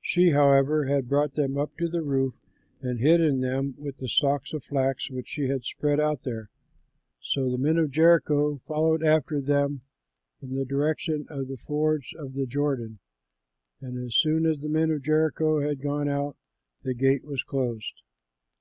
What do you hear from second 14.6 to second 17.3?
the men of Jericho had gone out, the gate